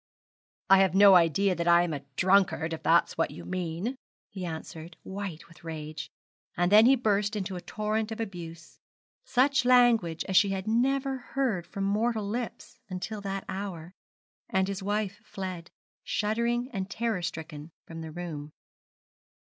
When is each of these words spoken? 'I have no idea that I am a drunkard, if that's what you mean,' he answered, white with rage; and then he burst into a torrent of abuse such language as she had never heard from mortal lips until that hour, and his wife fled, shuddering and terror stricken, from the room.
'I 0.71 0.79
have 0.79 0.95
no 0.95 1.13
idea 1.13 1.53
that 1.53 1.67
I 1.67 1.83
am 1.83 1.93
a 1.93 2.03
drunkard, 2.15 2.73
if 2.73 2.81
that's 2.81 3.19
what 3.19 3.29
you 3.29 3.45
mean,' 3.45 3.95
he 4.31 4.43
answered, 4.45 4.97
white 5.03 5.47
with 5.47 5.63
rage; 5.63 6.09
and 6.57 6.71
then 6.71 6.87
he 6.87 6.95
burst 6.95 7.35
into 7.35 7.55
a 7.55 7.61
torrent 7.61 8.11
of 8.11 8.19
abuse 8.19 8.79
such 9.25 9.63
language 9.63 10.25
as 10.25 10.35
she 10.35 10.49
had 10.49 10.67
never 10.67 11.17
heard 11.19 11.67
from 11.67 11.83
mortal 11.83 12.27
lips 12.27 12.79
until 12.89 13.21
that 13.21 13.45
hour, 13.47 13.93
and 14.49 14.67
his 14.67 14.81
wife 14.81 15.21
fled, 15.23 15.69
shuddering 16.03 16.71
and 16.73 16.89
terror 16.89 17.21
stricken, 17.21 17.69
from 17.85 18.01
the 18.01 18.09
room. 18.11 18.51